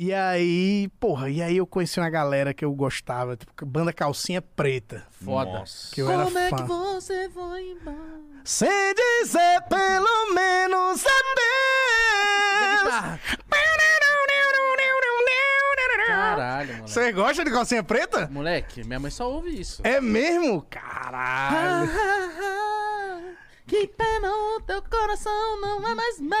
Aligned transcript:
E 0.00 0.14
aí, 0.14 0.88
porra, 1.00 1.28
e 1.28 1.42
aí 1.42 1.56
eu 1.56 1.66
conheci 1.66 1.98
uma 1.98 2.08
galera 2.08 2.54
que 2.54 2.64
eu 2.64 2.72
gostava, 2.72 3.36
tipo, 3.36 3.66
banda 3.66 3.92
Calcinha 3.92 4.40
Preta. 4.40 5.04
Foda. 5.10 5.50
Nossa. 5.50 5.92
Que 5.92 6.02
eu 6.02 6.08
era 6.08 6.22
Como 6.24 6.38
é 6.38 6.50
fã. 6.50 6.56
que 6.56 6.62
você 6.62 7.28
foi 7.30 7.70
embora? 7.72 8.20
Sem 8.44 8.94
dizer 8.94 9.60
pelo 9.68 10.34
menos 10.34 11.04
adeus. 11.04 11.18
Caralho, 16.06 16.68
moleque. 16.74 16.90
Você 16.90 17.12
gosta 17.12 17.44
de 17.44 17.50
calcinha 17.50 17.82
preta? 17.82 18.28
Moleque, 18.30 18.84
minha 18.84 19.00
mãe 19.00 19.10
só 19.10 19.28
ouve 19.30 19.60
isso. 19.60 19.82
É 19.84 20.00
mesmo? 20.00 20.62
Caralho. 20.70 21.90
Que 23.66 23.86
pena 23.88 24.30
o 24.32 24.60
teu 24.60 24.80
coração 24.82 25.60
não 25.60 25.86
é 25.88 25.94
mais 25.94 26.20
meu. 26.20 26.38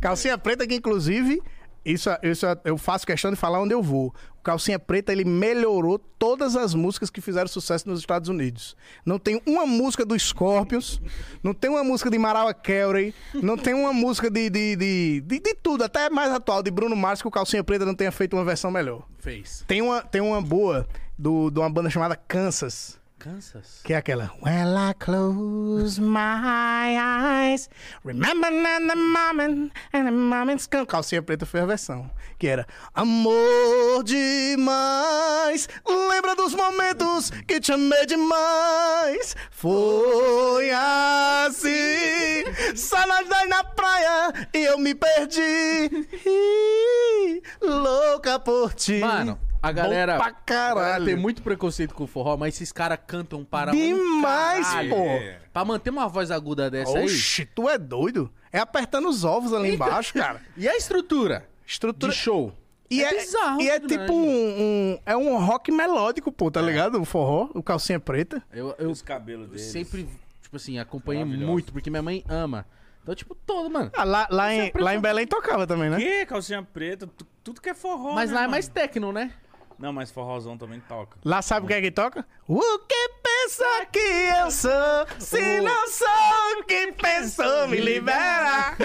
Calcinha 0.00 0.36
preta 0.38 0.66
que, 0.66 0.74
inclusive, 0.76 1.42
isso, 1.88 2.10
isso 2.22 2.46
eu 2.64 2.76
faço 2.76 3.06
questão 3.06 3.30
de 3.30 3.36
falar 3.36 3.60
onde 3.60 3.72
eu 3.72 3.82
vou. 3.82 4.14
O 4.38 4.42
Calcinha 4.42 4.78
Preta, 4.78 5.10
ele 5.10 5.24
melhorou 5.24 5.98
todas 5.98 6.54
as 6.54 6.74
músicas 6.74 7.08
que 7.08 7.20
fizeram 7.20 7.48
sucesso 7.48 7.88
nos 7.88 8.00
Estados 8.00 8.28
Unidos. 8.28 8.76
Não 9.04 9.18
tem 9.18 9.40
uma 9.46 9.64
música 9.64 10.04
do 10.04 10.18
Scorpions, 10.18 11.00
não 11.42 11.54
tem 11.54 11.70
uma 11.70 11.82
música 11.82 12.10
de 12.10 12.18
Mariah 12.18 12.52
Carey, 12.52 13.14
não 13.34 13.56
tem 13.56 13.72
uma 13.72 13.92
música 13.92 14.30
de, 14.30 14.50
de, 14.50 14.76
de, 14.76 15.20
de, 15.22 15.40
de 15.40 15.54
tudo, 15.54 15.84
até 15.84 16.10
mais 16.10 16.30
atual, 16.30 16.62
de 16.62 16.70
Bruno 16.70 16.94
Mars, 16.94 17.22
que 17.22 17.28
o 17.28 17.30
Calcinha 17.30 17.64
Preta 17.64 17.86
não 17.86 17.94
tenha 17.94 18.12
feito 18.12 18.36
uma 18.36 18.44
versão 18.44 18.70
melhor. 18.70 19.02
Fez. 19.18 19.64
Tem 19.66 19.80
uma, 19.80 20.02
tem 20.02 20.20
uma 20.20 20.42
boa 20.42 20.86
do, 21.18 21.50
de 21.50 21.58
uma 21.58 21.70
banda 21.70 21.88
chamada 21.88 22.14
Kansas. 22.14 22.98
Kansas? 23.18 23.80
Que 23.84 23.92
é 23.94 23.96
aquela 23.96 24.30
Well, 24.42 24.76
I 24.76 24.94
close 24.94 26.00
my 26.00 26.96
eyes 26.96 27.68
Remember 28.04 28.48
the 28.50 28.94
moment 28.94 29.72
And 29.92 30.04
the 30.06 30.10
moment's 30.12 30.66
come 30.66 30.86
Calcinha 30.86 31.20
Preta 31.22 31.44
foi 31.44 31.60
a 31.60 31.66
versão 31.66 32.08
Que 32.38 32.46
era 32.46 32.66
Amor 32.94 34.04
demais 34.04 35.68
Lembra 35.86 36.36
dos 36.36 36.54
momentos 36.54 37.30
Que 37.46 37.60
te 37.60 37.72
amei 37.72 38.06
demais? 38.06 39.34
Foi 39.50 40.70
assim 40.70 42.44
Só 42.76 43.04
nós 43.06 43.28
dois 43.28 43.48
na 43.48 43.64
praia 43.64 44.32
E 44.54 44.58
eu 44.64 44.78
me 44.78 44.94
perdi 44.94 45.40
Ih, 46.24 47.42
Louca 47.60 48.38
por 48.38 48.74
ti. 48.74 49.00
Mano, 49.00 49.38
a 49.62 49.72
galera. 49.72 50.14
Bom 50.16 50.22
pra 50.22 50.32
caralho 50.32 51.04
tem 51.04 51.16
muito 51.16 51.42
preconceito 51.42 51.94
com 51.94 52.04
o 52.04 52.06
forró, 52.06 52.36
mas 52.36 52.54
esses 52.54 52.72
caras 52.72 52.98
cantam 53.06 53.44
para. 53.44 53.72
um 53.72 53.74
Demais, 53.74 54.66
caralho. 54.66 54.90
pô. 54.90 54.96
É. 55.04 55.38
Pra 55.52 55.64
manter 55.64 55.90
uma 55.90 56.08
voz 56.08 56.30
aguda 56.30 56.70
dessa 56.70 56.98
aí. 56.98 57.04
Oxi, 57.04 57.44
tu 57.46 57.68
é 57.68 57.76
doido? 57.78 58.30
É 58.52 58.58
apertando 58.58 59.08
os 59.08 59.24
ovos 59.24 59.52
ali 59.52 59.74
embaixo, 59.74 60.14
cara. 60.14 60.40
E 60.56 60.68
a 60.68 60.76
estrutura? 60.76 61.46
Estrutura. 61.66 62.12
De 62.12 62.18
show. 62.18 62.52
E 62.90 63.04
é, 63.04 63.12
bizarro, 63.12 63.60
e 63.60 63.68
é 63.68 63.78
tipo 63.78 64.12
um, 64.14 64.22
um- 64.62 64.98
É 65.04 65.14
um 65.14 65.36
rock 65.44 65.70
melódico, 65.70 66.32
pô, 66.32 66.50
tá 66.50 66.62
ligado? 66.62 66.98
O 66.98 67.04
forró, 67.04 67.50
o 67.52 67.62
calcinha 67.62 68.00
preta. 68.00 68.42
Eu, 68.50 68.74
eu 68.78 68.88
Os 68.90 69.02
cabelos 69.02 69.46
dele. 69.48 69.58
sempre, 69.58 70.08
tipo 70.40 70.56
assim, 70.56 70.78
acompanhei 70.78 71.22
muito, 71.22 71.70
porque 71.70 71.90
minha 71.90 72.00
mãe 72.00 72.24
ama. 72.26 72.64
Então, 73.02 73.14
tipo, 73.14 73.34
todo, 73.34 73.68
mano. 73.70 73.90
Ah, 73.94 74.04
lá, 74.04 74.26
lá, 74.30 74.54
em, 74.54 74.72
lá 74.74 74.94
em 74.94 75.00
Belém 75.00 75.26
tocava 75.26 75.66
também, 75.66 75.90
né? 75.90 75.98
Que? 75.98 76.24
Calcinha 76.24 76.62
preta, 76.62 77.06
tu- 77.06 77.26
tudo 77.44 77.60
que 77.60 77.68
é 77.68 77.74
forró. 77.74 78.14
Mas 78.14 78.30
né, 78.30 78.36
lá 78.36 78.40
é 78.40 78.44
mano? 78.44 78.52
mais 78.52 78.68
techno, 78.68 79.12
né? 79.12 79.32
Não, 79.78 79.92
mas 79.92 80.10
forrozão 80.10 80.58
também 80.58 80.80
toca. 80.80 81.18
Lá 81.24 81.40
sabe 81.40 81.64
o 81.64 81.68
que 81.68 81.74
é 81.74 81.80
que 81.80 81.90
toca? 81.90 82.26
O 82.48 82.78
que 82.80 83.10
pensa 83.22 83.86
que 83.92 83.98
eu 83.98 84.50
sou? 84.50 85.06
Se 85.20 85.60
não 85.60 85.88
sou 85.88 86.60
o 86.60 86.64
que 86.64 86.92
pensou, 86.92 87.68
me 87.68 87.78
libera. 87.78 88.76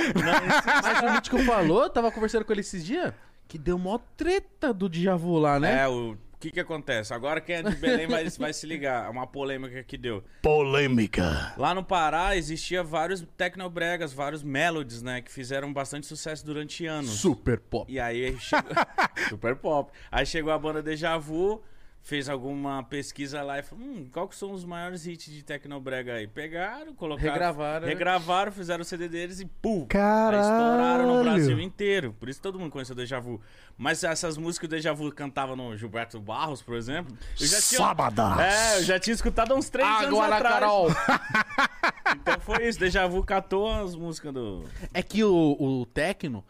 Mas 0.83 1.01
o 1.01 1.13
Mítico 1.13 1.39
falou, 1.39 1.83
eu 1.83 1.89
tava 1.89 2.11
conversando 2.11 2.45
com 2.45 2.53
ele 2.53 2.61
esses 2.61 2.85
dias, 2.85 3.11
que 3.47 3.57
deu 3.57 3.79
mó 3.79 3.99
treta 4.15 4.71
do 4.71 4.87
Djavu 4.87 5.39
lá, 5.39 5.59
né? 5.59 5.83
É, 5.83 5.87
o 5.87 6.15
que 6.43 6.51
que 6.51 6.59
acontece? 6.59 7.13
Agora 7.13 7.39
quem 7.39 7.55
é 7.55 7.63
de 7.63 7.75
Belém 7.75 8.05
vai, 8.05 8.27
vai 8.37 8.51
se 8.51 8.67
ligar. 8.67 9.05
É 9.05 9.09
uma 9.09 9.25
polêmica 9.25 9.81
que 9.83 9.97
deu. 9.97 10.23
Polêmica. 10.41 11.53
Lá 11.57 11.73
no 11.73 11.83
Pará 11.83 12.35
existia 12.35 12.83
vários 12.83 13.25
tecnobregas, 13.37 14.11
vários 14.11 14.43
melodies, 14.43 15.01
né? 15.01 15.21
Que 15.21 15.31
fizeram 15.31 15.71
bastante 15.71 16.05
sucesso 16.05 16.45
durante 16.45 16.85
anos. 16.85 17.11
Super 17.11 17.59
pop. 17.59 17.91
E 17.91 17.99
aí 17.99 18.37
chegou... 18.39 18.71
Super 19.29 19.55
pop. 19.55 19.91
Aí 20.11 20.25
chegou 20.25 20.51
a 20.51 20.59
banda 20.59 20.83
Deja 20.83 21.17
Vu, 21.17 21.63
fez 22.03 22.27
alguma 22.27 22.83
pesquisa 22.83 23.41
lá 23.41 23.57
e 23.59 23.63
falou: 23.63 23.85
hum, 23.85 24.07
qual 24.11 24.27
que 24.27 24.35
são 24.35 24.51
os 24.51 24.65
maiores 24.65 25.07
hits 25.07 25.31
de 25.31 25.41
Tecnobrega 25.41 26.15
aí? 26.15 26.27
Pegaram, 26.27 26.93
colocaram. 26.93 27.31
Regravaram, 27.31 27.81
né? 27.81 27.87
Regravaram, 27.87 28.51
fizeram 28.51 28.81
o 28.81 28.85
CD 28.85 29.07
deles 29.07 29.39
e 29.39 29.45
pum! 29.45 29.85
Caralho. 29.87 30.41
Estouraram 30.41 31.07
no 31.07 31.23
Brasil 31.23 31.59
inteiro. 31.59 32.13
Por 32.19 32.27
isso 32.27 32.41
todo 32.41 32.59
mundo 32.59 32.69
conheceu 32.69 32.93
o 32.93 32.97
Deja 32.97 33.19
Vu. 33.19 33.41
Mas 33.77 34.03
essas 34.03 34.37
músicas 34.37 34.59
que 34.59 34.65
o 34.65 34.69
Deja 34.69 34.93
Vu 34.93 35.11
cantava 35.13 35.55
no 35.55 35.75
Gilberto 35.77 36.19
Barros, 36.19 36.61
por 36.61 36.75
exemplo. 36.75 37.17
Eu 37.39 37.47
já 37.47 37.61
tinha. 37.61 37.79
Sábadas. 37.79 38.39
É, 38.39 38.77
eu 38.79 38.83
já 38.83 38.99
tinha 38.99 39.13
escutado 39.13 39.53
há 39.53 39.55
uns 39.55 39.69
três 39.69 39.87
anos 39.87 40.07
Agora, 40.07 40.35
atrás. 40.35 40.59
Carol. 40.59 40.87
Então 42.15 42.39
foi 42.39 42.67
isso. 42.67 42.79
Deja 42.79 43.07
Vu 43.07 43.23
catou 43.23 43.67
as 43.67 43.95
músicas 43.95 44.33
do. 44.33 44.63
É 44.93 45.01
que 45.01 45.23
o, 45.23 45.57
o 45.59 45.85
techno, 45.87 46.43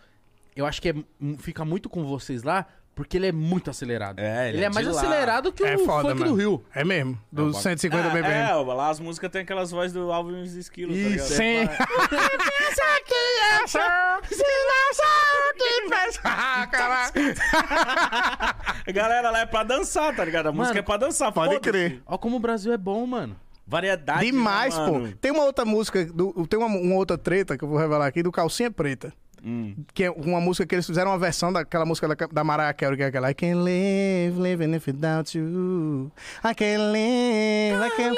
eu 0.56 0.66
acho 0.66 0.82
que 0.82 0.90
é, 0.90 0.96
fica 1.40 1.64
muito 1.64 1.90
com 1.90 2.04
vocês 2.04 2.44
lá, 2.44 2.68
porque 2.96 3.18
ele 3.18 3.28
é 3.28 3.32
muito 3.32 3.70
acelerado. 3.70 4.20
É, 4.20 4.50
ele 4.50 4.58
ele 4.58 4.64
é 4.64 4.68
é 4.68 4.70
mais 4.70 4.86
lá. 4.88 4.92
acelerado 4.94 5.52
que 5.52 5.64
É 5.64 5.76
o 5.76 5.86
foda, 5.86 6.10
funk 6.10 6.20
mano. 6.20 6.32
do 6.32 6.38
Rio. 6.38 6.64
É 6.74 6.84
mesmo. 6.84 7.18
Dos 7.32 7.58
150 7.62 8.08
é, 8.08 8.12
BPM. 8.12 8.34
É, 8.34 8.54
lá 8.74 8.90
as 8.90 9.00
músicas 9.00 9.32
tem 9.32 9.42
aquelas 9.42 9.72
vozes 9.72 9.94
do 9.94 10.12
Alvin 10.12 10.44
e 10.44 10.60
Esquilos, 10.60 10.96
tá? 10.98 11.24
Sim. 11.24 11.68
Pensa 11.68 12.84
que 13.06 13.16
eu 13.62 13.68
sou, 13.68 13.82
se 14.38 14.44
não 14.44 14.94
sou 14.94 15.54
que 15.58 15.90
pensa. 15.90 16.22
Ah. 16.36 16.68
A 18.88 18.92
galera 18.92 19.30
lá 19.30 19.40
é 19.42 19.46
pra 19.46 19.64
dançar, 19.64 20.16
tá 20.16 20.24
ligado? 20.26 20.48
A 20.48 20.52
música 20.52 20.70
Mano, 20.74 20.80
é 20.80 20.82
pra 20.82 20.98
dançar, 20.98 21.32
Pode 21.32 21.54
foda-se. 21.56 21.72
crer. 21.72 22.02
Ó 22.06 22.18
como 22.18 22.38
o 22.38 22.40
Brasil 22.40 22.74
é 22.74 22.78
bom, 22.78 23.06
mano. 23.06 23.36
Variedade, 23.66 24.26
Demais, 24.26 24.78
né, 24.78 24.86
pô. 24.86 24.92
mano? 24.94 25.14
Tem 25.20 25.32
uma 25.32 25.44
outra 25.46 25.64
música, 25.66 26.06
do, 26.06 26.46
tem 26.48 26.60
uma, 26.60 26.68
uma 26.68 26.96
outra 26.96 27.18
treta 27.18 27.58
que 27.58 27.64
eu 27.64 27.68
vou 27.68 27.78
revelar 27.78 28.06
aqui, 28.08 28.22
do 28.22 28.32
Calcinha 28.32 28.70
Preta. 28.70 29.14
Hum. 29.44 29.76
Que 29.94 30.06
é 30.06 30.12
uma 30.12 30.40
música 30.40 30.66
que 30.66 30.74
eles 30.74 30.86
fizeram 30.86 31.12
uma 31.12 31.18
versão 31.18 31.52
daquela 31.52 31.86
música 31.86 32.08
da, 32.08 32.16
da 32.28 32.44
Mariah 32.44 32.74
Carey, 32.74 32.96
que 32.96 33.04
é 33.04 33.08
aquela 33.08 33.30
I 33.30 33.34
can't 33.34 33.56
live, 33.56 34.42
living 34.42 34.76
if 34.76 34.88
without 34.88 35.38
you. 35.38 36.12
I 36.44 36.56
can't 36.56 36.92
live, 36.92 37.86
I 37.86 37.96
can't... 37.98 38.18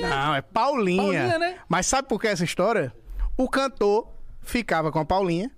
Não, 0.00 0.34
é 0.34 0.40
Paulinha. 0.40 1.02
Paulinha, 1.02 1.38
né? 1.38 1.58
Mas 1.68 1.86
sabe 1.86 2.08
por 2.08 2.18
que 2.18 2.26
essa 2.26 2.44
história? 2.44 2.94
O 3.36 3.48
cantor 3.48 4.08
ficava 4.40 4.90
com 4.90 4.98
a 4.98 5.04
Paulinha, 5.04 5.50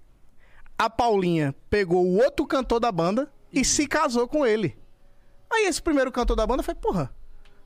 a 0.76 0.91
Paulinha 0.91 1.54
pegou 1.70 2.04
o 2.04 2.16
outro 2.16 2.44
cantor 2.46 2.81
da 2.81 2.91
banda 2.91 3.31
e 3.52 3.64
se 3.64 3.86
casou 3.86 4.26
com 4.26 4.44
ele. 4.44 4.76
Aí 5.52 5.66
esse 5.66 5.81
primeiro 5.81 6.10
cantor 6.10 6.34
da 6.34 6.44
banda 6.44 6.64
foi, 6.64 6.75
porra, 6.75 7.14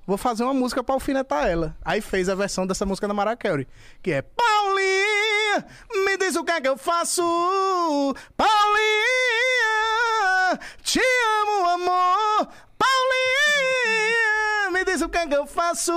vou 0.07 0.19
fazer 0.19 0.45
uma 0.45 0.53
música 0.53 0.85
pra 0.85 0.95
alfinetar 0.95 1.47
ela. 1.47 1.75
Aí 1.83 2.03
fez 2.03 2.29
a 2.29 2.35
versão 2.35 2.67
dessa 2.67 2.85
música 2.85 3.09
da 3.09 3.15
Mariah 3.15 3.37
Carey, 3.37 3.67
que 4.03 4.13
é 4.13 4.21
Paulinha, 4.21 5.08
me 6.05 6.17
diz 6.17 6.37
o 6.37 6.45
que 6.45 6.53
é 6.53 6.61
que 6.61 6.69
eu 6.69 6.77
faço. 6.77 7.23
Paulinha, 8.37 8.49
te 10.83 11.01
amo, 11.43 11.69
amor. 11.71 12.49
Paulinha, 12.79 14.71
me 14.73 14.85
diz 14.85 15.01
o 15.03 15.09
que 15.09 15.19
é 15.19 15.27
que 15.27 15.35
eu 15.35 15.47
faço. 15.47 15.93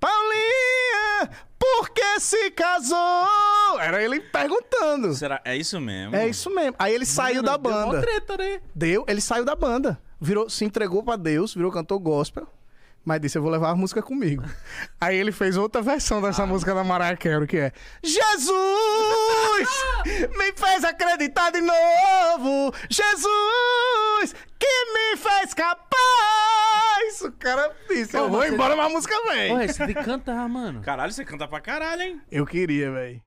Paulinha, 0.00 1.30
por 1.58 1.90
que 1.90 2.20
se 2.20 2.50
casou? 2.52 3.78
Era 3.80 4.02
ele 4.02 4.20
perguntando. 4.20 5.14
Será? 5.14 5.40
É 5.44 5.56
isso 5.56 5.80
mesmo? 5.80 6.16
É 6.16 6.28
isso 6.28 6.50
mesmo. 6.50 6.74
Aí 6.78 6.94
ele 6.94 7.06
saiu 7.06 7.42
da 7.42 7.56
Deu 7.56 7.70
banda. 7.72 8.00
treta, 8.00 8.36
né? 8.36 8.60
Deu, 8.74 9.04
ele 9.08 9.20
saiu 9.20 9.44
da 9.44 9.54
banda. 9.54 10.00
Virou, 10.20 10.48
se 10.48 10.64
entregou 10.64 11.02
pra 11.02 11.16
Deus, 11.16 11.54
virou 11.54 11.70
cantor 11.70 11.98
gospel. 11.98 12.46
Mas 13.06 13.20
disse, 13.20 13.38
eu 13.38 13.42
vou 13.42 13.52
levar 13.52 13.70
a 13.70 13.76
música 13.76 14.02
comigo. 14.02 14.42
Aí 15.00 15.16
ele 15.16 15.30
fez 15.30 15.56
outra 15.56 15.80
versão 15.80 16.20
dessa 16.20 16.44
música 16.44 16.74
da 16.74 16.82
Mariah 16.82 17.16
Carey, 17.16 17.46
que 17.46 17.56
é 17.56 17.72
Jesus 18.02 19.68
me 20.36 20.52
fez 20.52 20.82
acreditar 20.82 21.52
de 21.52 21.60
novo. 21.60 22.74
Jesus 22.90 24.34
que 24.58 24.92
me 24.92 25.16
fez 25.16 25.54
capaz. 25.54 25.86
O 27.22 27.30
cara 27.30 27.72
disse, 27.88 28.16
eu 28.16 28.28
vou 28.28 28.44
embora, 28.44 28.74
mas 28.74 28.86
a 28.86 28.88
música 28.88 29.14
vem. 29.30 29.50
Porra, 29.50 29.68
você 29.68 29.86
tem 29.86 29.94
que 29.94 30.02
cantar, 30.02 30.48
mano. 30.48 30.82
Caralho, 30.82 31.12
você 31.12 31.24
canta 31.24 31.46
pra 31.46 31.60
caralho, 31.60 32.02
hein? 32.02 32.20
Eu 32.28 32.44
queria, 32.44 32.90
velho. 32.90 33.25